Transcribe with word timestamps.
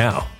now. 0.00 0.39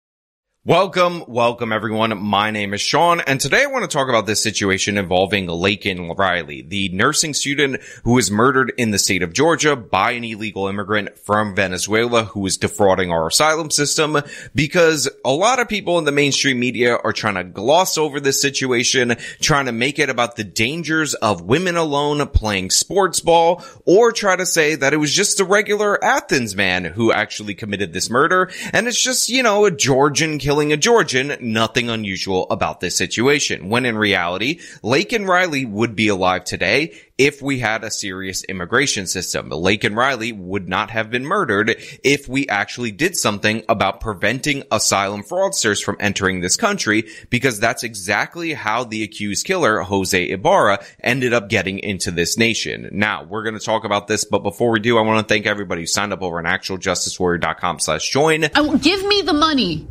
Welcome, 0.63 1.23
welcome 1.27 1.73
everyone. 1.73 2.15
My 2.21 2.51
name 2.51 2.75
is 2.75 2.81
Sean, 2.81 3.19
and 3.21 3.41
today 3.41 3.63
I 3.63 3.71
want 3.71 3.81
to 3.81 3.89
talk 3.89 4.09
about 4.09 4.27
this 4.27 4.43
situation 4.43 4.99
involving 4.99 5.47
Laken 5.47 6.15
Riley, 6.15 6.61
the 6.61 6.89
nursing 6.89 7.33
student 7.33 7.81
who 8.03 8.13
was 8.13 8.29
murdered 8.29 8.71
in 8.77 8.91
the 8.91 8.99
state 8.99 9.23
of 9.23 9.33
Georgia 9.33 9.75
by 9.75 10.11
an 10.11 10.23
illegal 10.23 10.67
immigrant 10.67 11.17
from 11.17 11.55
Venezuela 11.55 12.25
who 12.25 12.41
was 12.41 12.57
defrauding 12.57 13.11
our 13.11 13.25
asylum 13.25 13.71
system 13.71 14.17
because 14.53 15.09
a 15.25 15.31
lot 15.31 15.57
of 15.57 15.67
people 15.67 15.97
in 15.97 16.05
the 16.05 16.11
mainstream 16.11 16.59
media 16.59 16.95
are 16.95 17.11
trying 17.11 17.33
to 17.33 17.43
gloss 17.43 17.97
over 17.97 18.19
this 18.19 18.39
situation, 18.39 19.15
trying 19.39 19.65
to 19.65 19.71
make 19.71 19.97
it 19.97 20.11
about 20.11 20.35
the 20.35 20.43
dangers 20.43 21.15
of 21.15 21.41
women 21.41 21.75
alone 21.75 22.27
playing 22.27 22.69
sports 22.69 23.19
ball, 23.19 23.63
or 23.87 24.11
try 24.11 24.35
to 24.35 24.45
say 24.45 24.75
that 24.75 24.93
it 24.93 24.97
was 24.97 25.11
just 25.11 25.39
a 25.39 25.43
regular 25.43 26.01
Athens 26.03 26.55
man 26.55 26.85
who 26.85 27.11
actually 27.11 27.55
committed 27.55 27.93
this 27.93 28.11
murder, 28.11 28.51
and 28.73 28.87
it's 28.87 29.01
just, 29.01 29.27
you 29.27 29.41
know, 29.41 29.65
a 29.65 29.71
Georgian 29.71 30.37
killing 30.37 30.50
killing 30.51 30.73
a 30.73 30.75
Georgian, 30.75 31.37
nothing 31.39 31.89
unusual 31.89 32.45
about 32.49 32.81
this 32.81 32.97
situation. 32.97 33.69
When 33.69 33.85
in 33.85 33.97
reality, 33.97 34.59
Laken 34.83 35.25
Riley 35.25 35.63
would 35.63 35.95
be 35.95 36.09
alive 36.09 36.43
today 36.43 36.93
if 37.17 37.41
we 37.41 37.59
had 37.59 37.85
a 37.85 37.89
serious 37.89 38.43
immigration 38.43 39.07
system. 39.07 39.49
Laken 39.49 39.95
Riley 39.95 40.33
would 40.33 40.67
not 40.67 40.89
have 40.89 41.09
been 41.09 41.25
murdered 41.25 41.77
if 42.03 42.27
we 42.27 42.49
actually 42.49 42.91
did 42.91 43.15
something 43.15 43.63
about 43.69 44.01
preventing 44.01 44.63
asylum 44.71 45.23
fraudsters 45.23 45.81
from 45.81 45.95
entering 46.01 46.41
this 46.41 46.57
country, 46.57 47.07
because 47.29 47.57
that's 47.61 47.85
exactly 47.85 48.53
how 48.53 48.83
the 48.83 49.03
accused 49.03 49.45
killer, 49.45 49.79
Jose 49.79 50.31
Ibarra, 50.31 50.83
ended 50.99 51.31
up 51.31 51.47
getting 51.47 51.79
into 51.79 52.11
this 52.11 52.37
nation. 52.37 52.89
Now, 52.91 53.23
we're 53.23 53.43
going 53.43 53.57
to 53.57 53.65
talk 53.65 53.85
about 53.85 54.07
this, 54.07 54.25
but 54.25 54.39
before 54.39 54.71
we 54.71 54.81
do, 54.81 54.97
I 54.97 55.01
want 55.01 55.25
to 55.25 55.33
thank 55.33 55.45
everybody 55.45 55.83
who 55.83 55.87
signed 55.87 56.11
up 56.11 56.21
over 56.21 56.39
on 56.39 56.43
actualjusticewarrior.com 56.43 57.79
slash 57.79 58.09
join. 58.09 58.49
Oh, 58.53 58.77
give 58.77 59.05
me 59.05 59.21
the 59.21 59.31
money. 59.31 59.87